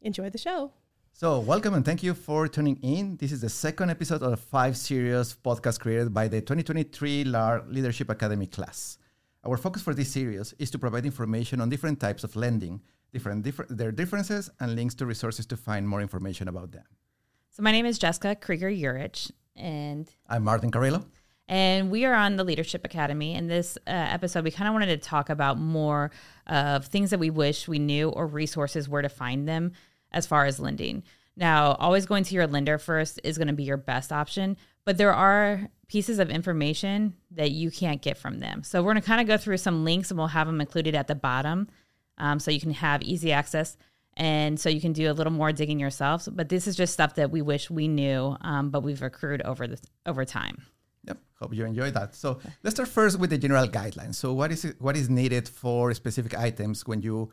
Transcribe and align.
Enjoy 0.00 0.30
the 0.30 0.38
show. 0.38 0.72
So, 1.12 1.40
welcome 1.40 1.74
and 1.74 1.84
thank 1.84 2.02
you 2.02 2.14
for 2.14 2.46
tuning 2.46 2.78
in. 2.82 3.16
This 3.16 3.32
is 3.32 3.40
the 3.40 3.48
second 3.48 3.90
episode 3.90 4.22
of 4.22 4.32
a 4.32 4.36
five 4.36 4.76
series 4.76 5.36
podcast 5.44 5.80
created 5.80 6.14
by 6.14 6.28
the 6.28 6.40
2023 6.40 7.24
LAR 7.24 7.64
Leadership 7.68 8.08
Academy 8.08 8.46
class. 8.46 8.98
Our 9.44 9.56
focus 9.56 9.82
for 9.82 9.94
this 9.94 10.12
series 10.12 10.54
is 10.60 10.70
to 10.70 10.78
provide 10.78 11.04
information 11.04 11.60
on 11.60 11.70
different 11.70 11.98
types 11.98 12.22
of 12.22 12.36
lending, 12.36 12.80
different, 13.12 13.42
different 13.42 13.76
their 13.76 13.90
differences, 13.90 14.48
and 14.60 14.76
links 14.76 14.94
to 14.96 15.06
resources 15.06 15.44
to 15.46 15.56
find 15.56 15.88
more 15.88 16.00
information 16.00 16.46
about 16.46 16.70
them. 16.70 16.84
So, 17.50 17.64
my 17.64 17.72
name 17.72 17.86
is 17.86 17.98
Jessica 17.98 18.36
Krieger 18.36 18.70
Urich, 18.70 19.32
and 19.56 20.08
I'm 20.28 20.44
Martin 20.44 20.70
Carrillo. 20.70 21.04
And 21.48 21.90
we 21.90 22.04
are 22.04 22.14
on 22.14 22.36
the 22.36 22.44
Leadership 22.44 22.84
Academy. 22.84 23.34
In 23.34 23.48
this 23.48 23.78
uh, 23.86 23.90
episode, 23.90 24.44
we 24.44 24.50
kind 24.50 24.68
of 24.68 24.74
wanted 24.74 24.88
to 24.88 24.98
talk 24.98 25.30
about 25.30 25.58
more 25.58 26.10
of 26.46 26.84
things 26.84 27.08
that 27.10 27.18
we 27.18 27.30
wish 27.30 27.66
we 27.66 27.78
knew 27.78 28.10
or 28.10 28.26
resources 28.26 28.86
where 28.86 29.00
to 29.00 29.08
find 29.08 29.48
them 29.48 29.72
as 30.12 30.26
far 30.26 30.44
as 30.46 30.60
lending. 30.60 31.02
Now, 31.36 31.74
always 31.74 32.06
going 32.06 32.24
to 32.24 32.34
your 32.34 32.46
lender 32.46 32.78
first 32.78 33.20
is 33.22 33.38
going 33.38 33.48
to 33.48 33.54
be 33.54 33.62
your 33.62 33.76
best 33.76 34.12
option, 34.12 34.56
but 34.84 34.98
there 34.98 35.12
are 35.12 35.68
pieces 35.86 36.18
of 36.18 36.30
information 36.30 37.14
that 37.30 37.52
you 37.52 37.70
can't 37.70 38.02
get 38.02 38.18
from 38.18 38.40
them. 38.40 38.64
So, 38.64 38.82
we're 38.82 38.92
going 38.92 39.02
to 39.02 39.06
kind 39.06 39.20
of 39.20 39.26
go 39.26 39.36
through 39.36 39.58
some 39.58 39.84
links 39.84 40.10
and 40.10 40.18
we'll 40.18 40.28
have 40.28 40.46
them 40.46 40.60
included 40.60 40.94
at 40.94 41.06
the 41.06 41.14
bottom 41.14 41.68
um, 42.18 42.40
so 42.40 42.50
you 42.50 42.60
can 42.60 42.72
have 42.72 43.02
easy 43.02 43.32
access 43.32 43.76
and 44.18 44.58
so 44.58 44.68
you 44.68 44.80
can 44.80 44.92
do 44.92 45.10
a 45.10 45.14
little 45.14 45.32
more 45.32 45.52
digging 45.52 45.78
yourself. 45.78 46.28
But 46.30 46.48
this 46.48 46.66
is 46.66 46.76
just 46.76 46.92
stuff 46.92 47.14
that 47.14 47.30
we 47.30 47.40
wish 47.40 47.70
we 47.70 47.88
knew, 47.88 48.36
um, 48.40 48.70
but 48.70 48.82
we've 48.82 49.02
accrued 49.02 49.42
over 49.42 49.66
the 49.66 49.78
over 50.04 50.24
time. 50.24 50.66
Yep. 51.06 51.18
Hope 51.40 51.54
you 51.54 51.64
enjoyed 51.64 51.94
that. 51.94 52.14
So 52.14 52.40
let's 52.62 52.74
start 52.74 52.88
first 52.88 53.18
with 53.18 53.30
the 53.30 53.38
general 53.38 53.68
guidelines. 53.68 54.16
So 54.16 54.32
what 54.32 54.50
is 54.50 54.74
what 54.80 54.96
is 54.96 55.08
needed 55.08 55.48
for 55.48 55.94
specific 55.94 56.36
items 56.36 56.84
when 56.86 57.00
you 57.00 57.30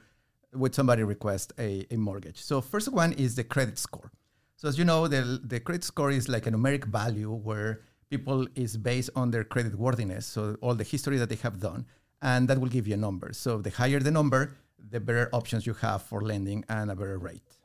would 0.56 0.74
somebody 0.76 1.04
request 1.04 1.54
a, 1.60 1.86
a 1.92 1.98
mortgage? 1.98 2.42
So 2.42 2.62
first 2.62 2.92
one 2.92 3.14
is 3.14 3.36
the 3.36 3.44
credit 3.44 3.78
score. 3.78 4.12
So 4.58 4.68
as 4.68 4.78
you 4.78 4.86
know, 4.86 5.08
the, 5.08 5.40
the 5.44 5.60
credit 5.60 5.84
score 5.84 6.12
is 6.12 6.30
like 6.30 6.48
a 6.48 6.52
numeric 6.52 6.86
value 6.86 7.32
where 7.32 7.82
people 8.10 8.48
is 8.56 8.78
based 8.78 9.10
on 9.16 9.32
their 9.32 9.44
credit 9.44 9.76
worthiness. 9.76 10.26
So 10.26 10.58
all 10.62 10.76
the 10.76 10.84
history 10.84 11.18
that 11.18 11.30
they 11.30 11.36
have 11.36 11.60
done, 11.60 11.86
and 12.22 12.48
that 12.48 12.60
will 12.60 12.70
give 12.70 12.88
you 12.88 12.94
a 12.94 12.98
number. 12.98 13.34
So 13.34 13.62
the 13.62 13.70
higher 13.70 14.00
the 14.00 14.12
number, 14.12 14.56
the 14.90 15.00
better 15.00 15.30
options 15.34 15.66
you 15.66 15.74
have 15.74 16.04
for 16.04 16.22
lending 16.22 16.64
and 16.70 16.92
a 16.92 16.96
better 16.96 17.18
rate. 17.18 17.58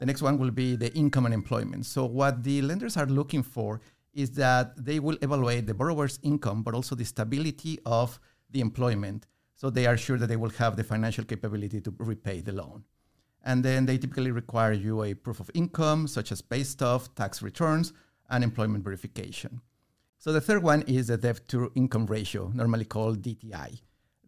The 0.00 0.06
next 0.06 0.22
one 0.22 0.38
will 0.38 0.50
be 0.50 0.76
the 0.76 0.92
income 0.94 1.26
and 1.26 1.34
employment. 1.34 1.86
So 1.86 2.06
what 2.06 2.42
the 2.42 2.62
lenders 2.62 2.96
are 2.96 3.06
looking 3.06 3.42
for 3.42 3.80
is 4.14 4.30
that 4.32 4.84
they 4.84 4.98
will 4.98 5.18
evaluate 5.22 5.66
the 5.66 5.74
borrower's 5.74 6.18
income, 6.22 6.62
but 6.62 6.74
also 6.74 6.94
the 6.94 7.04
stability 7.04 7.78
of 7.86 8.18
the 8.50 8.60
employment 8.60 9.26
so 9.60 9.68
they 9.68 9.84
are 9.84 9.98
sure 9.98 10.16
that 10.16 10.28
they 10.28 10.38
will 10.38 10.56
have 10.62 10.74
the 10.74 10.82
financial 10.82 11.22
capability 11.22 11.82
to 11.82 11.94
repay 11.98 12.40
the 12.40 12.50
loan. 12.50 12.82
And 13.44 13.62
then 13.62 13.84
they 13.84 13.98
typically 13.98 14.30
require 14.30 14.72
you 14.72 15.02
a 15.02 15.12
proof 15.12 15.38
of 15.38 15.50
income, 15.52 16.08
such 16.08 16.32
as 16.32 16.40
pay 16.40 16.62
stub, 16.62 17.02
tax 17.14 17.42
returns, 17.42 17.92
and 18.30 18.42
employment 18.42 18.84
verification. 18.84 19.60
So 20.16 20.32
the 20.32 20.40
third 20.40 20.62
one 20.62 20.80
is 20.86 21.08
the 21.08 21.18
debt 21.18 21.46
to 21.48 21.70
income 21.74 22.06
ratio, 22.06 22.50
normally 22.54 22.86
called 22.86 23.20
DTI. 23.20 23.82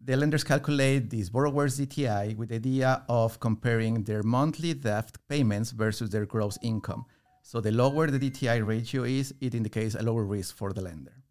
The 0.05 0.17
lenders 0.17 0.43
calculate 0.43 1.09
this 1.09 1.29
borrower's 1.29 1.79
DTI 1.79 2.37
with 2.37 2.49
the 2.49 2.55
idea 2.57 3.03
of 3.09 3.39
comparing 3.39 4.03
their 4.03 4.21
monthly 4.21 4.75
debt 4.75 5.17
payments 5.27 5.71
versus 5.71 6.11
their 6.11 6.27
gross 6.27 6.59
income. 6.61 7.05
So 7.41 7.59
the 7.59 7.71
lower 7.71 8.05
the 8.05 8.19
DTI 8.19 8.63
ratio 8.63 9.01
is, 9.01 9.33
it 9.41 9.55
indicates 9.55 9.95
a 9.95 10.03
lower 10.03 10.25
risk 10.25 10.55
for 10.55 10.73
the 10.73 10.81
lender. 10.81 11.23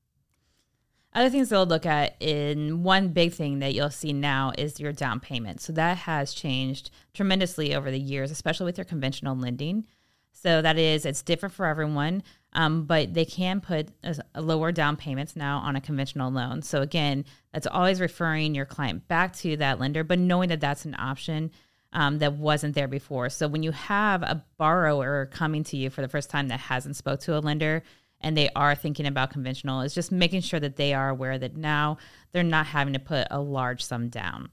Other 1.14 1.28
things 1.28 1.50
they'll 1.50 1.66
look 1.66 1.84
at 1.84 2.16
in 2.20 2.82
one 2.82 3.08
big 3.08 3.32
thing 3.34 3.58
that 3.58 3.74
you'll 3.74 3.90
see 3.90 4.12
now 4.12 4.52
is 4.56 4.80
your 4.80 4.92
down 4.92 5.20
payment. 5.20 5.60
So 5.60 5.72
that 5.74 5.98
has 5.98 6.32
changed 6.32 6.90
tremendously 7.12 7.74
over 7.74 7.90
the 7.90 8.00
years, 8.00 8.30
especially 8.30 8.64
with 8.64 8.78
your 8.78 8.86
conventional 8.86 9.36
lending. 9.36 9.84
So 10.32 10.62
that 10.62 10.78
is, 10.78 11.04
it's 11.04 11.22
different 11.22 11.54
for 11.54 11.66
everyone, 11.66 12.22
um, 12.54 12.84
but 12.84 13.12
they 13.12 13.26
can 13.26 13.60
put 13.60 13.90
a, 14.02 14.16
a 14.34 14.40
lower 14.40 14.72
down 14.72 14.96
payments 14.96 15.36
now 15.36 15.58
on 15.58 15.76
a 15.76 15.80
conventional 15.80 16.32
loan. 16.32 16.62
So 16.62 16.80
again, 16.80 17.26
that's 17.52 17.66
always 17.66 18.00
referring 18.00 18.54
your 18.54 18.64
client 18.64 19.06
back 19.06 19.36
to 19.36 19.56
that 19.58 19.78
lender, 19.78 20.04
but 20.04 20.18
knowing 20.18 20.48
that 20.48 20.60
that's 20.60 20.84
an 20.86 20.96
option 20.98 21.50
um, 21.92 22.18
that 22.18 22.32
wasn't 22.32 22.74
there 22.74 22.88
before. 22.88 23.28
So 23.28 23.46
when 23.46 23.62
you 23.62 23.72
have 23.72 24.22
a 24.22 24.44
borrower 24.56 25.26
coming 25.26 25.62
to 25.64 25.76
you 25.76 25.90
for 25.90 26.00
the 26.00 26.08
first 26.08 26.30
time 26.30 26.48
that 26.48 26.60
hasn't 26.60 26.96
spoke 26.96 27.20
to 27.20 27.36
a 27.36 27.40
lender, 27.40 27.82
and 28.22 28.36
they 28.36 28.48
are 28.56 28.74
thinking 28.74 29.06
about 29.06 29.30
conventional 29.30 29.80
is 29.82 29.94
just 29.94 30.12
making 30.12 30.40
sure 30.40 30.60
that 30.60 30.76
they 30.76 30.94
are 30.94 31.08
aware 31.08 31.38
that 31.38 31.56
now 31.56 31.98
they're 32.32 32.42
not 32.42 32.66
having 32.66 32.94
to 32.94 32.98
put 32.98 33.26
a 33.30 33.40
large 33.40 33.84
sum 33.84 34.08
down. 34.08 34.50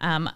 Um, 0.00 0.30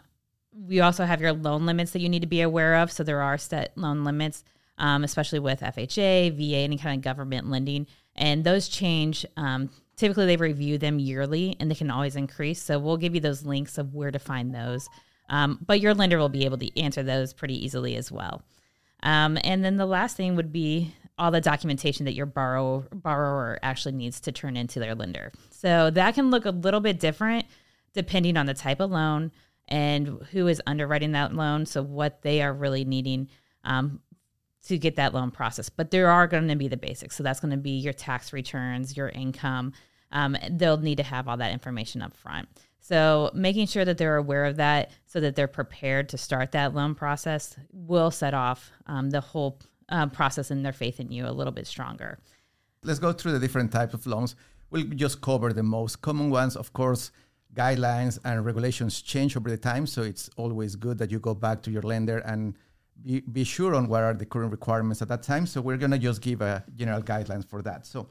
we 0.53 0.81
also 0.81 1.05
have 1.05 1.21
your 1.21 1.33
loan 1.33 1.67
limits 1.67 1.93
that 1.93 2.01
you 2.01 2.09
need 2.09 2.23
to 2.23 2.27
be 2.27 2.41
aware 2.41 2.77
of. 2.77 2.91
So 2.91 3.05
there 3.05 3.23
are 3.23 3.39
set 3.39 3.77
loan 3.77 4.05
limits, 4.05 4.43
um, 4.79 5.05
especially 5.05 5.39
with 5.39 5.61
FHA, 5.61 6.33
VA, 6.37 6.59
any 6.59 6.79
kind 6.79 6.99
of 6.99 7.05
government 7.05 7.49
lending, 7.51 7.87
and 8.17 8.43
those 8.43 8.69
change. 8.69 9.25
Um, 9.37 9.71
typically, 9.97 10.27
they 10.27 10.37
review 10.37 10.79
them 10.79 10.99
yearly, 10.99 11.57
and 11.61 11.71
they 11.71 11.75
can 11.75 11.91
always 11.91 12.17
increase. 12.17 12.63
So 12.63 12.79
we'll 12.79 12.97
give 12.97 13.15
you 13.15 13.21
those 13.21 13.45
links 13.45 13.79
of 13.79 13.95
where 13.95 14.11
to 14.11 14.19
find 14.19 14.55
those. 14.55 14.89
Um, 15.29 15.61
but 15.65 15.81
your 15.81 15.95
lender 15.95 16.19
will 16.19 16.29
be 16.29 16.45
able 16.45 16.59
to 16.59 16.81
answer 16.81 17.03
those 17.03 17.33
pretty 17.33 17.65
easily 17.65 17.95
as 17.97 18.11
well. 18.11 18.43
Um, 19.03 19.39
and 19.45 19.65
then 19.65 19.77
the 19.77 19.87
last 19.87 20.17
thing 20.17 20.37
would 20.37 20.53
be 20.53 20.95
all 21.21 21.31
the 21.31 21.41
documentation 21.41 22.07
that 22.07 22.15
your 22.15 22.27
borrow, 22.27 22.85
borrower 22.93 23.59
actually 23.63 23.93
needs 23.93 24.21
to 24.21 24.33
turn 24.33 24.57
into 24.57 24.81
their 24.81 24.95
lender. 24.95 25.31
So 25.51 25.91
that 25.91 26.15
can 26.15 26.31
look 26.31 26.47
a 26.47 26.51
little 26.51 26.81
bit 26.81 26.99
different 26.99 27.45
depending 27.93 28.37
on 28.37 28.47
the 28.47 28.55
type 28.55 28.81
of 28.81 28.91
loan 28.91 29.31
and 29.69 30.23
who 30.31 30.49
is 30.49 30.63
underwriting 30.67 31.13
that 31.13 31.35
loan. 31.35 31.67
So 31.67 31.83
what 31.83 32.23
they 32.23 32.41
are 32.41 32.55
really 32.55 32.87
needing 32.87 33.29
um, 33.65 34.01
to 34.67 34.79
get 34.79 34.97
that 34.97 35.13
loan 35.13 35.31
process. 35.31 35.69
But 35.69 35.91
there 35.91 36.09
are 36.09 36.27
going 36.27 36.49
to 36.49 36.57
be 36.57 36.69
the 36.69 36.77
basics. 36.79 37.17
So 37.17 37.23
that's 37.23 37.41
going 37.41 37.51
to 37.51 37.59
be 37.59 37.73
your 37.73 37.93
tax 37.93 38.33
returns, 38.33 38.97
your 38.97 39.11
income. 39.11 39.75
Um, 40.13 40.37
they'll 40.51 40.79
need 40.79 40.97
to 40.97 41.03
have 41.03 41.29
all 41.29 41.37
that 41.37 41.53
information 41.53 42.01
up 42.01 42.17
front. 42.17 42.49
So 42.79 43.31
making 43.35 43.67
sure 43.67 43.85
that 43.85 43.99
they're 43.99 44.17
aware 44.17 44.47
of 44.47 44.57
that 44.57 44.91
so 45.07 45.21
that 45.21 45.37
they're 45.37 45.47
prepared 45.49 46.09
to 46.09 46.19
start 46.19 46.53
that 46.53 46.75
loan 46.75 46.95
process 46.95 47.57
will 47.73 48.11
set 48.11 48.33
off 48.33 48.73
um, 48.87 49.11
the 49.11 49.21
whole 49.21 49.59
um, 49.91 50.11
process 50.11 50.51
and 50.51 50.65
their 50.65 50.73
faith 50.73 51.01
in 51.01 51.11
you 51.11 51.27
a 51.27 51.31
little 51.31 51.53
bit 51.53 51.67
stronger. 51.67 52.19
Let's 52.83 52.99
go 52.99 53.13
through 53.13 53.33
the 53.33 53.39
different 53.39 53.73
types 53.73 53.95
of 53.95 54.07
loans. 54.07 54.37
We'll 54.71 54.85
just 54.85 55.21
cover 55.21 55.53
the 55.53 55.63
most 55.63 56.01
common 56.01 56.31
ones. 56.31 56.57
Of 56.57 56.73
course, 56.73 57.11
guidelines 57.55 58.19
and 58.25 58.45
regulations 58.45 59.03
change 59.03 59.37
over 59.37 59.51
the 59.51 59.59
time, 59.59 59.87
so 59.87 60.03
it's 60.03 60.31
always 60.37 60.77
good 60.77 60.99
that 60.99 61.11
you 61.11 61.19
go 61.19 61.35
back 61.35 61.63
to 61.63 61.71
your 61.71 61.83
lender 61.83 62.19
and 62.19 62.55
be, 63.05 63.21
be 63.21 63.45
sure 63.45 63.75
on 63.75 63.89
what 63.89 64.03
are 64.03 64.15
the 64.15 64.27
current 64.27 64.51
requirements 64.51 65.03
at 65.03 65.09
that 65.09 65.23
time. 65.23 65.47
So 65.47 65.61
we're 65.61 65.77
going 65.77 65.91
to 65.91 65.99
just 65.99 66.21
give 66.21 66.41
a 66.41 66.65
general 66.75 67.03
guidelines 67.03 67.47
for 67.47 67.63
that. 67.63 67.87
So 67.87 68.09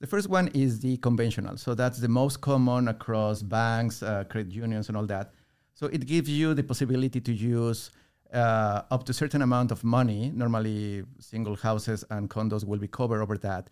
the 0.00 0.06
first 0.06 0.28
one 0.28 0.48
is 0.48 0.80
the 0.80 0.96
conventional. 0.98 1.56
So 1.56 1.74
that's 1.74 1.98
the 1.98 2.08
most 2.08 2.40
common 2.40 2.88
across 2.88 3.42
banks, 3.42 4.02
uh, 4.02 4.24
credit 4.24 4.52
unions, 4.52 4.88
and 4.88 4.96
all 4.96 5.06
that. 5.06 5.32
So 5.74 5.86
it 5.86 6.06
gives 6.06 6.30
you 6.30 6.54
the 6.54 6.62
possibility 6.62 7.20
to 7.20 7.32
use 7.32 7.90
uh, 8.32 8.82
up 8.90 9.04
to 9.04 9.10
a 9.10 9.14
certain 9.14 9.42
amount 9.42 9.70
of 9.70 9.84
money, 9.84 10.30
normally 10.34 11.04
single 11.18 11.56
houses 11.56 12.04
and 12.10 12.28
condos 12.28 12.64
will 12.64 12.78
be 12.78 12.88
covered 12.88 13.22
over 13.22 13.38
that, 13.38 13.70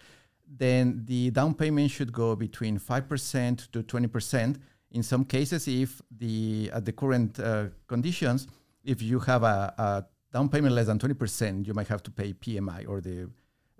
then 0.48 1.02
the 1.04 1.30
down 1.30 1.54
payment 1.54 1.90
should 1.90 2.12
go 2.12 2.36
between 2.36 2.78
5% 2.78 3.70
to 3.72 3.82
20%. 3.82 4.56
In 4.92 5.02
some 5.02 5.24
cases, 5.24 5.66
if 5.66 6.00
the 6.10 6.70
at 6.72 6.84
the 6.84 6.92
current 6.92 7.38
uh, 7.40 7.66
conditions, 7.86 8.46
if 8.84 9.02
you 9.02 9.18
have 9.20 9.42
a, 9.42 9.74
a, 9.76 10.04
down 10.32 10.48
payment 10.48 10.74
less 10.74 10.86
than 10.86 10.98
20%, 10.98 11.66
you 11.66 11.74
might 11.74 11.88
have 11.88 12.02
to 12.04 12.10
pay 12.10 12.32
PMI 12.32 12.88
or 12.88 13.00
the, 13.00 13.28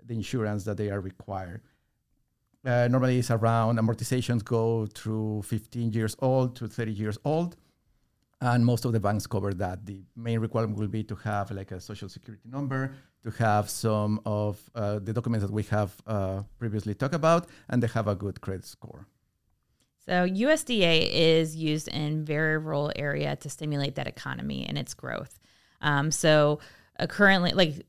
the 0.05 0.13
insurance 0.13 0.63
that 0.65 0.77
they 0.77 0.89
are 0.89 0.99
required. 0.99 1.61
Uh, 2.65 2.87
normally, 2.89 3.19
it's 3.19 3.31
around 3.31 3.79
amortizations 3.79 4.43
go 4.43 4.85
through 4.87 5.41
15 5.43 5.91
years 5.93 6.15
old 6.19 6.55
to 6.57 6.67
30 6.67 6.91
years 6.91 7.17
old 7.23 7.55
and 8.41 8.65
most 8.65 8.85
of 8.85 8.93
the 8.93 8.99
banks 8.99 9.25
cover 9.25 9.53
that. 9.53 9.85
The 9.85 10.03
main 10.15 10.39
requirement 10.39 10.77
will 10.77 10.87
be 10.87 11.03
to 11.05 11.15
have 11.15 11.51
like 11.51 11.71
a 11.71 11.79
social 11.79 12.09
security 12.09 12.47
number, 12.49 12.93
to 13.23 13.31
have 13.31 13.69
some 13.69 14.21
of 14.25 14.59
uh, 14.75 14.99
the 14.99 15.13
documents 15.13 15.45
that 15.45 15.53
we 15.53 15.63
have 15.63 15.95
uh, 16.05 16.43
previously 16.59 16.93
talked 16.93 17.15
about, 17.15 17.47
and 17.69 17.81
they 17.81 17.87
have 17.87 18.07
a 18.07 18.15
good 18.15 18.39
credit 18.41 18.65
score. 18.65 19.07
So 20.05 20.25
USDA 20.25 21.09
is 21.11 21.55
used 21.55 21.89
in 21.89 22.23
very 22.23 22.57
rural 22.57 22.91
area 22.95 23.35
to 23.35 23.49
stimulate 23.49 23.95
that 23.95 24.07
economy 24.07 24.65
and 24.65 24.77
its 24.77 24.93
growth. 24.93 25.37
Um, 25.81 26.11
so 26.11 26.59
uh, 26.97 27.07
currently, 27.07 27.51
like 27.51 27.85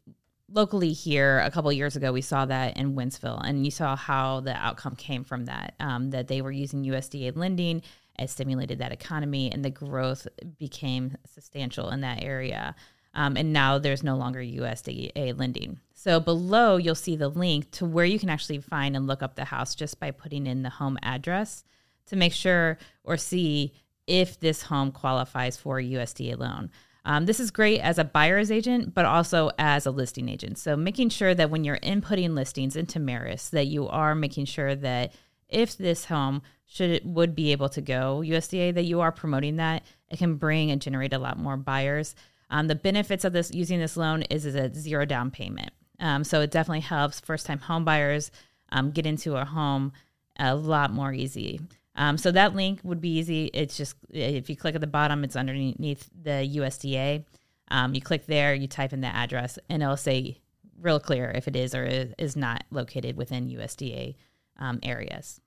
locally 0.51 0.93
here, 0.93 1.39
a 1.41 1.51
couple 1.51 1.71
years 1.73 1.95
ago, 1.95 2.13
we 2.13 2.23
saw 2.23 2.45
that 2.47 2.77
in 2.77 2.95
Wentzville, 2.95 3.41
and 3.45 3.65
you 3.65 3.71
saw 3.71 3.95
how 3.95 4.41
the 4.41 4.55
outcome 4.55 4.97
came 4.97 5.23
from 5.23 5.45
that. 5.45 5.75
Um, 5.79 6.11
that 6.11 6.27
they 6.27 6.43
were 6.43 6.51
using 6.51 6.85
USDA 6.85 7.37
lending, 7.37 7.83
it 8.19 8.31
stimulated 8.31 8.79
that 8.79 8.93
economy, 8.93 9.51
and 9.53 9.65
the 9.65 9.71
growth 9.71 10.27
became 10.59 11.17
substantial 11.27 11.91
in 11.91 12.01
that 12.03 12.23
area. 12.23 12.75
Um, 13.15 13.37
and 13.37 13.53
now 13.53 13.79
there's 13.79 14.03
no 14.03 14.17
longer 14.17 14.41
USDA 14.41 15.39
lending. 15.39 15.81
So 15.95 16.21
below, 16.21 16.77
you'll 16.77 16.95
see 16.95 17.17
the 17.17 17.29
link 17.29 17.71
to 17.73 17.87
where 17.87 18.05
you 18.05 18.19
can 18.19 18.29
actually 18.29 18.61
find 18.61 18.95
and 18.95 19.07
look 19.07 19.23
up 19.23 19.35
the 19.35 19.47
house 19.47 19.75
just 19.75 19.99
by 19.99 20.11
putting 20.11 20.47
in 20.47 20.63
the 20.63 20.71
home 20.71 20.99
address 21.03 21.65
to 22.07 22.17
make 22.17 22.33
sure 22.33 22.79
or 23.05 23.17
see 23.17 23.73
if 24.07 24.39
this 24.41 24.63
home 24.63 24.93
qualifies 24.93 25.57
for 25.57 25.79
a 25.79 25.85
USDA 25.85 26.39
loan. 26.39 26.71
Um, 27.05 27.27
this 27.27 27.41
is 27.41 27.51
great 27.51 27.81
as 27.81 27.99
a 27.99 28.05
buyer's 28.05 28.51
agent, 28.51 28.95
but 28.95 29.05
also 29.05 29.51
as 29.59 29.87
a 29.87 29.91
listing 29.91 30.29
agent. 30.29 30.59
So 30.59 30.77
making 30.77 31.09
sure 31.09 31.35
that 31.35 31.51
when 31.51 31.65
you're 31.65 31.79
inputting 31.79 32.35
listings 32.35 32.77
into 32.77 33.01
MARIS, 33.01 33.51
that 33.51 33.67
you 33.67 33.89
are 33.89 34.15
making 34.15 34.45
sure 34.45 34.75
that 34.75 35.15
if 35.49 35.77
this 35.77 36.05
home 36.05 36.43
should 36.69 36.91
it 36.91 37.05
would 37.05 37.35
be 37.35 37.51
able 37.51 37.69
to 37.71 37.81
go 37.81 38.23
USDA, 38.25 38.75
that 38.75 38.85
you 38.85 39.01
are 39.01 39.11
promoting 39.11 39.57
that, 39.57 39.83
it 40.11 40.19
can 40.19 40.37
bring 40.37 40.71
and 40.71 40.81
generate 40.81 41.15
a 41.15 41.19
lot 41.19 41.39
more 41.39 41.57
buyers. 41.57 42.15
Um, 42.51 42.69
the 42.69 42.75
benefits 42.75 43.25
of 43.25 43.33
this 43.33 43.51
using 43.53 43.81
this 43.81 43.97
loan 43.97 44.23
is, 44.23 44.47
is 44.47 44.55
a 44.55 44.73
zero 44.73 45.05
down 45.05 45.31
payment. 45.31 45.71
Um, 45.99 46.25
so 46.25 46.43
it 46.43 46.51
definitely 46.51 46.81
helps 46.81 47.21
first 47.21 47.47
time 47.47 47.59
home 47.59 47.85
buyers 47.85 48.31
um, 48.71 48.91
get 48.91 49.07
into 49.07 49.37
a 49.37 49.45
home 49.45 49.93
a 50.39 50.55
lot 50.55 50.93
more 50.93 51.13
easy. 51.13 51.61
Um, 51.97 52.17
so 52.17 52.31
that 52.31 52.55
link 52.55 52.81
would 52.85 53.01
be 53.01 53.19
easy. 53.19 53.51
It's 53.53 53.77
just 53.77 53.97
if 54.11 54.49
you 54.49 54.57
click 54.57 54.75
at 54.75 54.81
the 54.81 54.87
bottom, 54.87 55.25
it's 55.25 55.37
underneath 55.37 56.09
the 56.23 56.49
USDA. 56.57 57.25
Um, 57.71 57.95
you 57.95 58.01
click 58.01 58.27
there, 58.27 58.55
you 58.55 58.69
type 58.69 58.93
in 58.93 59.01
the 59.01 59.09
address, 59.09 59.59
and 59.69 59.83
it'll 59.83 59.97
say 59.97 60.39
real 60.81 61.01
clear 61.01 61.33
if 61.35 61.49
it 61.49 61.57
is 61.57 61.75
or 61.75 61.85
is 62.19 62.37
not 62.37 62.65
located 62.71 63.17
within 63.17 63.49
USDA 63.49 64.15
um, 64.59 64.79
areas. 64.83 65.41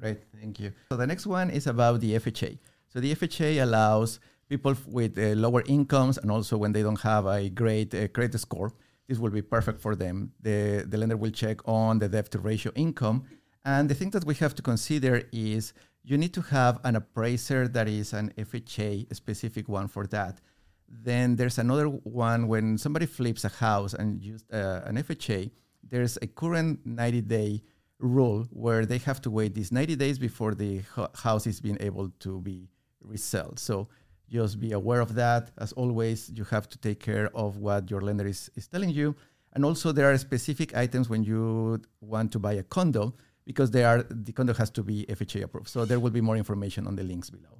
Great, 0.00 0.18
thank 0.40 0.60
you. 0.60 0.72
So 0.90 0.96
the 0.96 1.06
next 1.06 1.26
one 1.26 1.50
is 1.50 1.66
about 1.66 2.00
the 2.00 2.14
FHA. 2.14 2.58
So 2.88 3.00
the 3.00 3.14
FHA 3.14 3.62
allows 3.62 4.20
people 4.48 4.74
with 4.86 5.18
uh, 5.18 5.34
lower 5.34 5.62
incomes 5.66 6.18
and 6.18 6.30
also 6.30 6.56
when 6.56 6.72
they 6.72 6.82
don't 6.82 7.00
have 7.00 7.26
a 7.26 7.48
great 7.48 7.94
uh, 7.94 8.08
credit 8.08 8.38
score, 8.38 8.72
this 9.08 9.18
will 9.18 9.30
be 9.30 9.42
perfect 9.42 9.80
for 9.80 9.96
them. 9.96 10.32
The, 10.40 10.84
the 10.86 10.96
lender 10.96 11.16
will 11.16 11.30
check 11.30 11.66
on 11.66 11.98
the 11.98 12.08
debt 12.08 12.30
to 12.32 12.38
ratio 12.38 12.72
income 12.74 13.24
and 13.64 13.88
the 13.88 13.94
thing 13.94 14.10
that 14.10 14.24
we 14.24 14.34
have 14.36 14.54
to 14.54 14.62
consider 14.62 15.22
is 15.32 15.72
you 16.02 16.16
need 16.16 16.32
to 16.32 16.40
have 16.40 16.78
an 16.84 16.96
appraiser 16.96 17.68
that 17.68 17.86
is 17.86 18.14
an 18.14 18.32
FHA, 18.38 19.14
specific 19.14 19.68
one 19.68 19.88
for 19.88 20.06
that. 20.06 20.40
Then 20.88 21.36
there's 21.36 21.58
another 21.58 21.86
one 21.86 22.48
when 22.48 22.78
somebody 22.78 23.04
flips 23.04 23.44
a 23.44 23.50
house 23.50 23.92
and 23.92 24.22
use 24.22 24.42
uh, 24.50 24.80
an 24.86 24.96
FHA, 24.96 25.50
there's 25.82 26.16
a 26.22 26.26
current 26.26 26.80
90 26.86 27.20
day 27.22 27.62
rule 27.98 28.46
where 28.50 28.86
they 28.86 28.98
have 28.98 29.20
to 29.22 29.30
wait 29.30 29.54
these 29.54 29.72
90 29.72 29.96
days 29.96 30.18
before 30.18 30.54
the 30.54 30.82
house 31.14 31.46
is 31.46 31.60
being 31.60 31.78
able 31.80 32.10
to 32.20 32.40
be 32.40 32.68
resold. 33.00 33.58
So 33.58 33.88
just 34.30 34.60
be 34.60 34.72
aware 34.72 35.00
of 35.00 35.14
that. 35.14 35.50
As 35.58 35.72
always, 35.72 36.30
you 36.34 36.44
have 36.44 36.68
to 36.68 36.78
take 36.78 37.00
care 37.00 37.30
of 37.34 37.56
what 37.56 37.90
your 37.90 38.00
lender 38.00 38.26
is, 38.26 38.50
is 38.54 38.68
telling 38.68 38.90
you. 38.90 39.16
And 39.54 39.64
also, 39.64 39.92
there 39.92 40.10
are 40.10 40.18
specific 40.18 40.76
items 40.76 41.08
when 41.08 41.24
you 41.24 41.80
want 42.00 42.32
to 42.32 42.38
buy 42.38 42.52
a 42.52 42.62
condo 42.62 43.14
because 43.46 43.70
they 43.70 43.82
are 43.82 44.02
the 44.02 44.32
condo 44.32 44.52
has 44.52 44.70
to 44.70 44.82
be 44.82 45.06
FHA 45.08 45.44
approved. 45.44 45.68
So 45.68 45.86
there 45.86 45.98
will 45.98 46.10
be 46.10 46.20
more 46.20 46.36
information 46.36 46.86
on 46.86 46.96
the 46.96 47.02
links 47.02 47.30
below. 47.30 47.58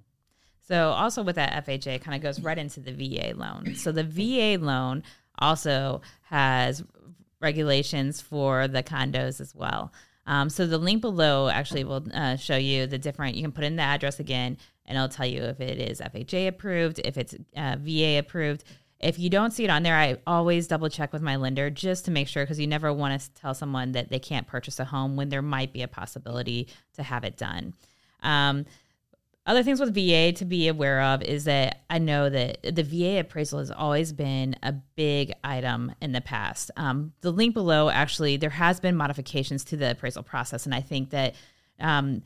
So 0.60 0.90
also 0.90 1.22
with 1.22 1.36
that 1.36 1.64
FHA 1.64 2.02
kind 2.02 2.14
of 2.14 2.20
goes 2.20 2.40
right 2.40 2.58
into 2.58 2.80
the 2.80 2.92
VA 2.92 3.32
loan. 3.34 3.74
So 3.74 3.90
the 3.90 4.04
VA 4.04 4.62
loan 4.62 5.02
also 5.38 6.02
has 6.24 6.84
regulations 7.40 8.20
for 8.20 8.68
the 8.68 8.82
condos 8.82 9.40
as 9.40 9.54
well. 9.54 9.92
Um, 10.28 10.50
so 10.50 10.66
the 10.66 10.78
link 10.78 11.00
below 11.00 11.48
actually 11.48 11.84
will 11.84 12.06
uh, 12.12 12.36
show 12.36 12.56
you 12.56 12.86
the 12.86 12.98
different. 12.98 13.34
You 13.34 13.42
can 13.42 13.50
put 13.50 13.64
in 13.64 13.76
the 13.76 13.82
address 13.82 14.20
again, 14.20 14.58
and 14.84 14.96
it'll 14.96 15.08
tell 15.08 15.26
you 15.26 15.42
if 15.42 15.58
it 15.58 15.80
is 15.80 16.00
FHA 16.00 16.48
approved, 16.48 17.00
if 17.02 17.16
it's 17.16 17.34
uh, 17.56 17.76
VA 17.80 18.18
approved. 18.18 18.62
If 19.00 19.18
you 19.18 19.30
don't 19.30 19.52
see 19.52 19.64
it 19.64 19.70
on 19.70 19.84
there, 19.84 19.96
I 19.96 20.18
always 20.26 20.66
double 20.66 20.90
check 20.90 21.14
with 21.14 21.22
my 21.22 21.36
lender 21.36 21.70
just 21.70 22.04
to 22.04 22.10
make 22.10 22.28
sure 22.28 22.42
because 22.42 22.60
you 22.60 22.66
never 22.66 22.92
want 22.92 23.18
to 23.18 23.30
tell 23.40 23.54
someone 23.54 23.92
that 23.92 24.10
they 24.10 24.18
can't 24.18 24.46
purchase 24.46 24.78
a 24.78 24.84
home 24.84 25.16
when 25.16 25.30
there 25.30 25.40
might 25.40 25.72
be 25.72 25.82
a 25.82 25.88
possibility 25.88 26.68
to 26.94 27.02
have 27.02 27.24
it 27.24 27.38
done. 27.38 27.74
Um, 28.22 28.66
other 29.48 29.62
things 29.62 29.80
with 29.80 29.94
VA 29.94 30.30
to 30.32 30.44
be 30.44 30.68
aware 30.68 31.00
of 31.00 31.22
is 31.22 31.44
that 31.44 31.82
I 31.88 31.98
know 31.98 32.28
that 32.28 32.62
the 32.62 32.82
VA 32.82 33.20
appraisal 33.20 33.60
has 33.60 33.70
always 33.70 34.12
been 34.12 34.54
a 34.62 34.74
big 34.94 35.32
item 35.42 35.90
in 36.02 36.12
the 36.12 36.20
past. 36.20 36.70
Um, 36.76 37.14
the 37.22 37.30
link 37.30 37.54
below 37.54 37.88
actually, 37.88 38.36
there 38.36 38.50
has 38.50 38.78
been 38.78 38.94
modifications 38.94 39.64
to 39.64 39.76
the 39.78 39.92
appraisal 39.92 40.22
process, 40.22 40.66
and 40.66 40.74
I 40.74 40.82
think 40.82 41.10
that 41.10 41.34
um, 41.80 42.20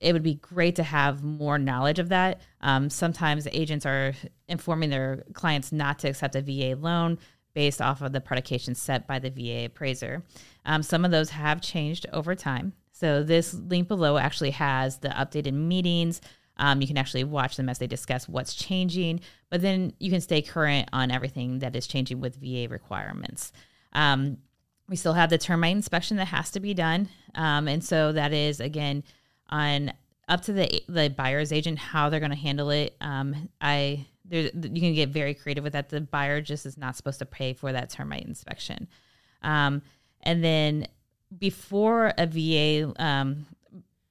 it 0.00 0.12
would 0.12 0.24
be 0.24 0.34
great 0.34 0.74
to 0.76 0.82
have 0.82 1.22
more 1.22 1.56
knowledge 1.56 2.00
of 2.00 2.08
that. 2.08 2.40
Um, 2.60 2.90
sometimes 2.90 3.46
agents 3.52 3.86
are 3.86 4.14
informing 4.48 4.90
their 4.90 5.22
clients 5.34 5.70
not 5.70 6.00
to 6.00 6.08
accept 6.08 6.34
a 6.34 6.42
VA 6.42 6.76
loan 6.76 7.18
based 7.54 7.80
off 7.80 8.02
of 8.02 8.12
the 8.12 8.20
predication 8.20 8.74
set 8.74 9.06
by 9.06 9.20
the 9.20 9.30
VA 9.30 9.66
appraiser. 9.66 10.24
Um, 10.64 10.82
some 10.82 11.04
of 11.04 11.12
those 11.12 11.30
have 11.30 11.60
changed 11.60 12.06
over 12.12 12.34
time. 12.34 12.72
So 12.90 13.22
this 13.22 13.54
link 13.54 13.86
below 13.86 14.18
actually 14.18 14.50
has 14.50 14.98
the 14.98 15.10
updated 15.10 15.52
meetings. 15.52 16.20
Um, 16.58 16.80
you 16.80 16.86
can 16.86 16.98
actually 16.98 17.24
watch 17.24 17.56
them 17.56 17.68
as 17.68 17.78
they 17.78 17.86
discuss 17.86 18.28
what's 18.28 18.54
changing, 18.54 19.20
but 19.50 19.60
then 19.60 19.92
you 19.98 20.10
can 20.10 20.20
stay 20.20 20.42
current 20.42 20.88
on 20.92 21.10
everything 21.10 21.58
that 21.60 21.76
is 21.76 21.86
changing 21.86 22.20
with 22.20 22.36
VA 22.36 22.66
requirements. 22.68 23.52
Um, 23.92 24.38
we 24.88 24.96
still 24.96 25.14
have 25.14 25.30
the 25.30 25.38
termite 25.38 25.72
inspection 25.76 26.16
that 26.18 26.26
has 26.26 26.50
to 26.52 26.60
be 26.60 26.74
done. 26.74 27.08
Um, 27.34 27.68
and 27.68 27.84
so 27.84 28.12
that 28.12 28.32
is, 28.32 28.60
again, 28.60 29.02
on 29.48 29.92
up 30.28 30.42
to 30.42 30.52
the 30.52 30.82
the 30.88 31.08
buyer's 31.08 31.52
agent 31.52 31.78
how 31.78 32.08
they're 32.08 32.20
going 32.20 32.30
to 32.30 32.36
handle 32.36 32.70
it. 32.70 32.96
Um, 33.00 33.48
I 33.60 34.06
there 34.24 34.50
you 34.52 34.80
can 34.80 34.94
get 34.94 35.10
very 35.10 35.34
creative 35.34 35.64
with 35.64 35.74
that. 35.74 35.88
The 35.88 36.00
buyer 36.00 36.40
just 36.40 36.66
is 36.66 36.76
not 36.76 36.96
supposed 36.96 37.20
to 37.20 37.26
pay 37.26 37.52
for 37.52 37.72
that 37.72 37.90
termite 37.90 38.24
inspection, 38.24 38.88
um, 39.42 39.82
and 40.22 40.42
then 40.42 40.88
before 41.38 42.12
a 42.18 42.26
VA 42.26 42.92
um, 43.02 43.46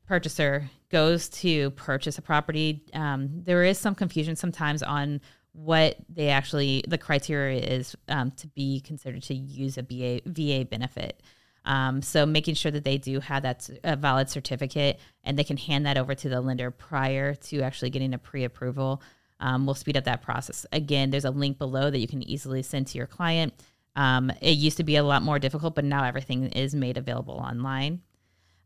purchaser 0.08 0.70
goes 0.96 1.28
to 1.28 1.72
purchase 1.72 2.18
a 2.18 2.22
property, 2.22 2.82
um, 2.94 3.28
there 3.44 3.66
is 3.66 3.78
some 3.78 3.94
confusion 3.94 4.34
sometimes 4.34 4.82
on 4.82 5.20
what 5.52 5.98
they 6.08 6.30
actually 6.30 6.86
the 6.88 6.98
criteria 6.98 7.60
is 7.60 7.98
um, 8.08 8.32
to 8.32 8.48
be 8.48 8.80
considered 8.80 9.22
to 9.22 9.34
use 9.34 9.78
a 9.78 9.82
VA, 9.82 10.22
VA 10.26 10.64
benefit. 10.64 11.22
Um, 11.66 12.02
so 12.02 12.26
making 12.26 12.56
sure 12.56 12.72
that 12.72 12.86
they 12.86 12.98
do 12.98 13.20
have 13.20 13.44
that 13.44 13.70
a 13.84 13.98
valid 13.98 14.30
certificate 14.30 15.02
and 15.26 15.38
they 15.38 15.44
can 15.44 15.58
hand 15.58 15.86
that 15.86 15.98
over 15.98 16.16
to 16.16 16.30
the 16.30 16.40
lender 16.40 16.72
prior 16.72 17.36
to 17.36 17.60
actually 17.60 17.90
getting 17.90 18.14
a 18.14 18.18
pre-approval 18.18 19.02
um, 19.42 19.66
will 19.66 19.76
speed 19.76 19.98
up 19.98 20.06
that 20.06 20.22
process. 20.22 20.66
Again, 20.72 21.10
there's 21.10 21.26
a 21.26 21.30
link 21.30 21.58
below 21.58 21.92
that 21.92 22.00
you 22.00 22.08
can 22.08 22.24
easily 22.24 22.64
send 22.64 22.88
to 22.88 22.98
your 22.98 23.08
client. 23.08 23.54
Um, 23.98 24.32
it 24.40 24.52
used 24.52 24.78
to 24.78 24.86
be 24.86 24.96
a 24.96 25.04
lot 25.04 25.24
more 25.24 25.40
difficult, 25.40 25.76
but 25.76 25.84
now 25.84 26.06
everything 26.06 26.46
is 26.52 26.74
made 26.74 26.96
available 26.96 27.34
online. 27.34 28.00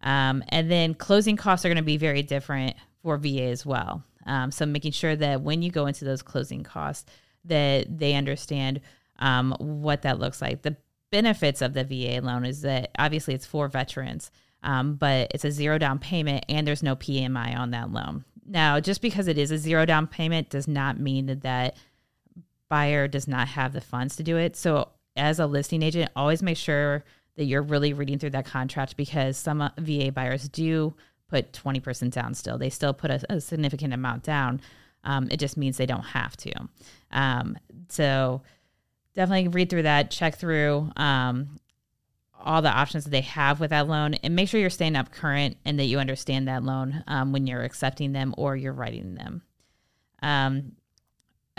Um, 0.01 0.43
and 0.49 0.71
then 0.71 0.93
closing 0.93 1.35
costs 1.35 1.65
are 1.65 1.69
going 1.69 1.77
to 1.77 1.83
be 1.83 1.97
very 1.97 2.23
different 2.23 2.75
for 3.01 3.17
VA 3.17 3.43
as 3.43 3.65
well. 3.65 4.03
Um, 4.25 4.51
so 4.51 4.65
making 4.65 4.91
sure 4.91 5.15
that 5.15 5.41
when 5.41 5.61
you 5.61 5.71
go 5.71 5.87
into 5.87 6.05
those 6.05 6.21
closing 6.21 6.63
costs, 6.63 7.09
that 7.45 7.97
they 7.97 8.13
understand 8.13 8.81
um, 9.19 9.55
what 9.59 10.03
that 10.03 10.19
looks 10.19 10.41
like. 10.41 10.61
The 10.61 10.77
benefits 11.11 11.61
of 11.61 11.73
the 11.73 11.83
VA 11.83 12.21
loan 12.21 12.45
is 12.45 12.61
that 12.61 12.91
obviously 12.97 13.33
it's 13.33 13.45
for 13.45 13.67
veterans, 13.67 14.31
um, 14.63 14.95
but 14.95 15.31
it's 15.33 15.45
a 15.45 15.51
zero 15.51 15.77
down 15.77 15.99
payment 15.99 16.45
and 16.49 16.67
there's 16.67 16.83
no 16.83 16.95
PMI 16.95 17.57
on 17.57 17.71
that 17.71 17.91
loan. 17.91 18.23
Now, 18.45 18.79
just 18.79 19.01
because 19.01 19.27
it 19.27 19.37
is 19.37 19.51
a 19.51 19.57
zero 19.57 19.85
down 19.85 20.07
payment 20.07 20.49
does 20.49 20.67
not 20.67 20.99
mean 20.99 21.27
that 21.27 21.41
that 21.41 21.77
buyer 22.67 23.07
does 23.07 23.27
not 23.27 23.47
have 23.49 23.73
the 23.73 23.81
funds 23.81 24.15
to 24.15 24.23
do 24.23 24.37
it. 24.37 24.55
So, 24.55 24.89
as 25.15 25.39
a 25.39 25.47
listing 25.47 25.83
agent, 25.83 26.11
always 26.15 26.41
make 26.41 26.57
sure 26.57 27.03
that 27.39 27.45
you're 27.45 27.61
really 27.61 27.93
reading 27.93 28.19
through 28.19 28.31
that 28.31 28.45
contract 28.45 28.97
because 28.97 29.37
some 29.37 29.61
uh, 29.61 29.69
VA 29.77 30.11
buyers 30.11 30.49
do 30.49 30.93
put 31.29 31.53
20% 31.53 32.11
down 32.11 32.33
still. 32.33 32.57
They 32.57 32.69
still 32.69 32.93
put 32.93 33.09
a, 33.11 33.25
a 33.29 33.39
significant 33.39 33.93
amount 33.93 34.23
down. 34.23 34.59
Um, 35.05 35.29
it 35.31 35.39
just 35.39 35.55
means 35.55 35.77
they 35.77 35.85
don't 35.85 36.03
have 36.03 36.35
to. 36.35 36.51
Um, 37.11 37.57
so, 37.87 38.41
definitely 39.15 39.47
read 39.47 39.69
through 39.69 39.83
that, 39.83 40.11
check 40.11 40.35
through 40.35 40.91
um, 40.97 41.61
all 42.43 42.61
the 42.61 42.69
options 42.69 43.05
that 43.05 43.11
they 43.11 43.21
have 43.21 43.61
with 43.61 43.69
that 43.69 43.87
loan, 43.87 44.15
and 44.15 44.35
make 44.35 44.49
sure 44.49 44.59
you're 44.59 44.69
staying 44.69 44.97
up 44.97 45.13
current 45.13 45.55
and 45.63 45.79
that 45.79 45.85
you 45.85 45.97
understand 45.97 46.49
that 46.49 46.63
loan 46.63 47.05
um, 47.07 47.31
when 47.31 47.47
you're 47.47 47.63
accepting 47.63 48.11
them 48.11 48.35
or 48.37 48.57
you're 48.57 48.73
writing 48.73 49.15
them. 49.15 49.43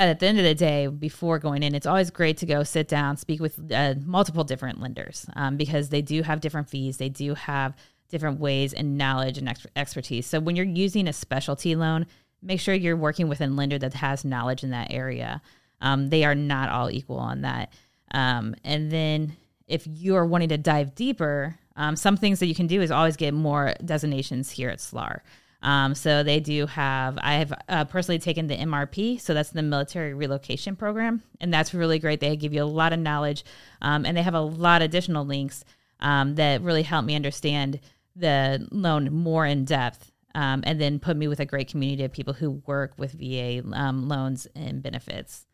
At 0.09 0.19
the 0.21 0.27
end 0.27 0.39
of 0.39 0.45
the 0.45 0.55
day, 0.55 0.87
before 0.87 1.39
going 1.39 1.63
in, 1.63 1.75
it's 1.75 1.87
always 1.87 2.11
great 2.11 2.39
to 2.39 2.47
go 2.47 2.63
sit 2.63 2.89
down, 2.89 3.17
speak 3.17 3.41
with 3.41 3.61
uh, 3.73 3.95
multiple 4.05 4.45
different 4.45 4.81
lenders 4.81 5.27
um, 5.37 5.57
because 5.57 5.91
they 5.91 6.01
do 6.01 6.23
have 6.23 6.41
different 6.41 6.69
fees. 6.71 6.97
They 6.97 7.09
do 7.09 7.35
have 7.35 7.77
different 8.09 8.41
ways 8.41 8.73
and 8.73 8.97
knowledge 8.97 9.39
and 9.39 9.49
ex- 9.49 9.67
expertise. 9.77 10.27
So 10.27 10.41
when 10.41 10.57
you're 10.57 10.65
using 10.65 11.09
a 11.09 11.13
specialty 11.13 11.77
loan, 11.77 12.07
make 12.43 12.61
sure 12.61 12.75
you're 12.75 12.97
working 12.97 13.29
with 13.29 13.41
a 13.41 13.47
lender 13.47 13.79
that 13.79 13.95
has 13.95 14.25
knowledge 14.25 14.65
in 14.65 14.71
that 14.71 14.91
area. 14.91 15.43
Um, 15.81 16.09
they 16.09 16.25
are 16.25 16.35
not 16.35 16.69
all 16.71 16.91
equal 16.91 17.19
on 17.19 17.43
that. 17.43 17.73
Um, 18.13 18.55
and 18.65 18.91
then 18.91 19.37
if 19.67 19.87
you're 19.87 20.27
wanting 20.27 20.49
to 20.49 20.59
dive 20.59 20.95
deeper, 20.95 21.59
um, 21.77 21.97
some 21.97 22.17
things 22.17 22.41
that 22.41 22.47
you 22.47 22.55
can 22.55 22.67
do 22.67 22.83
is 22.83 22.91
always 22.91 23.17
get 23.17 23.33
more 23.33 23.75
designations 23.85 24.51
here 24.51 24.69
at 24.69 24.81
SLAR. 24.81 25.23
Um, 25.63 25.95
so 25.95 26.23
they 26.23 26.41
do 26.41 26.67
have, 26.67 27.19
I 27.21 27.35
have 27.35 27.53
uh, 27.69 27.85
personally 27.85 28.19
taken 28.19 28.47
the 28.47 28.57
MRP, 28.57 29.21
so 29.21 29.35
that's 29.35 29.51
the 29.51 29.63
military 29.63 30.15
relocation 30.15 30.75
program, 30.75 31.23
and 31.41 31.53
that's 31.53 31.75
really 31.75 31.99
great. 31.99 32.21
They 32.21 32.35
give 32.37 32.55
you 32.55 32.63
a 32.63 32.65
lot 32.65 32.93
of 32.93 32.99
knowledge, 32.99 33.45
um, 33.83 34.07
and 34.07 34.17
they 34.17 34.23
have 34.23 34.35
a 34.35 34.41
lot 34.41 34.81
of 34.81 34.87
additional 34.87 35.25
links 35.25 35.65
um, 36.01 36.37
that 36.37 36.63
really 36.63 36.83
help 36.83 37.05
me 37.05 37.15
understand 37.15 37.81
the 38.17 38.67
loan 38.71 39.13
more 39.13 39.45
in 39.45 39.67
depth, 39.67 40.11
um, 40.35 40.63
and 40.65 40.81
then 40.81 40.99
put 40.99 41.17
me 41.17 41.29
with 41.29 41.41
a 41.41 41.47
great 41.47 41.69
community 41.69 42.05
of 42.05 42.13
people 42.13 42.33
who 42.33 42.63
work 42.67 42.95
with 42.97 43.13
VA 43.13 43.63
um, 43.75 44.09
loans 44.09 44.47
and 44.55 44.83
benefits. 44.83 45.47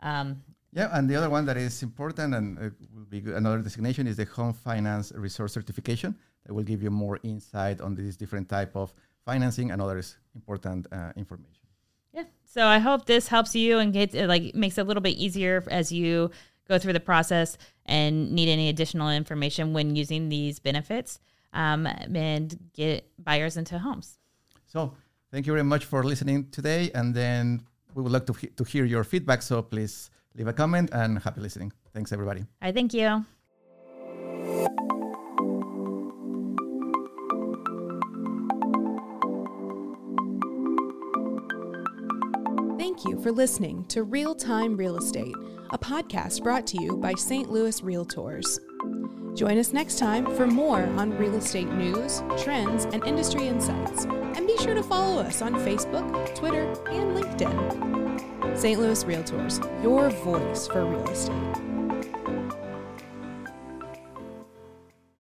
Um, 0.00 0.42
yeah, 0.72 0.88
and 0.92 1.10
the 1.10 1.16
other 1.16 1.28
one 1.28 1.46
that 1.46 1.56
is 1.56 1.82
important 1.82 2.32
and 2.34 2.58
it 2.58 2.72
will 2.94 3.04
be 3.04 3.18
another 3.32 3.58
designation 3.58 4.06
is 4.06 4.16
the 4.16 4.24
Home 4.24 4.52
Finance 4.52 5.12
Resource 5.16 5.52
Certification 5.52 6.14
that 6.46 6.54
will 6.54 6.62
give 6.62 6.80
you 6.82 6.90
more 6.90 7.18
insight 7.24 7.80
on 7.80 7.96
these 7.96 8.16
different 8.16 8.48
type 8.48 8.76
of 8.76 8.94
financing 9.30 9.70
and 9.70 9.80
others 9.80 10.16
important 10.34 10.86
uh, 10.92 11.12
information. 11.16 11.64
Yeah. 12.12 12.24
So 12.44 12.60
I 12.66 12.78
hope 12.78 13.00
this 13.06 13.28
helps 13.28 13.54
you 13.54 13.78
and 13.78 13.92
gets 13.92 14.14
like 14.14 14.44
makes 14.54 14.76
it 14.78 14.82
a 14.82 14.84
little 14.90 15.02
bit 15.08 15.16
easier 15.24 15.56
as 15.70 15.92
you 15.98 16.30
go 16.70 16.78
through 16.80 16.94
the 17.00 17.06
process 17.12 17.48
and 17.86 18.12
need 18.32 18.48
any 18.48 18.68
additional 18.68 19.10
information 19.22 19.64
when 19.76 19.96
using 20.02 20.28
these 20.28 20.56
benefits 20.68 21.10
um, 21.52 21.86
and 22.30 22.48
get 22.72 22.96
buyers 23.28 23.56
into 23.56 23.78
homes. 23.78 24.18
So 24.66 24.78
thank 25.32 25.46
you 25.46 25.52
very 25.52 25.68
much 25.74 25.84
for 25.84 26.00
listening 26.12 26.38
today, 26.50 26.90
and 26.94 27.14
then 27.14 27.62
we 27.94 28.02
would 28.02 28.12
like 28.12 28.26
to, 28.26 28.34
he- 28.40 28.52
to 28.58 28.64
hear 28.64 28.84
your 28.84 29.04
feedback. 29.04 29.42
So 29.42 29.62
please 29.62 30.10
leave 30.36 30.48
a 30.48 30.52
comment 30.52 30.90
and 30.92 31.18
happy 31.18 31.40
listening. 31.40 31.72
Thanks, 31.92 32.12
everybody. 32.12 32.42
I 32.62 32.70
you. 32.94 33.24
Thank 34.52 34.90
you 34.90 34.99
for 43.22 43.30
listening 43.30 43.84
to 43.84 44.02
Real 44.02 44.34
Time 44.34 44.76
Real 44.76 44.96
Estate, 44.96 45.34
a 45.70 45.78
podcast 45.78 46.42
brought 46.42 46.66
to 46.68 46.82
you 46.82 46.96
by 46.96 47.12
St. 47.12 47.50
Louis 47.50 47.78
Realtors. 47.82 48.58
Join 49.36 49.58
us 49.58 49.74
next 49.74 49.98
time 49.98 50.24
for 50.36 50.46
more 50.46 50.84
on 50.96 51.16
real 51.18 51.34
estate 51.34 51.68
news, 51.68 52.22
trends, 52.38 52.86
and 52.86 53.04
industry 53.04 53.46
insights. 53.46 54.04
And 54.04 54.46
be 54.46 54.56
sure 54.58 54.74
to 54.74 54.82
follow 54.82 55.20
us 55.20 55.42
on 55.42 55.54
Facebook, 55.56 56.34
Twitter, 56.34 56.62
and 56.90 57.14
LinkedIn. 57.14 58.56
St. 58.56 58.80
Louis 58.80 59.04
Realtors, 59.04 59.82
your 59.82 60.08
voice 60.08 60.66
for 60.66 60.86
real 60.86 61.08
estate. 61.08 61.69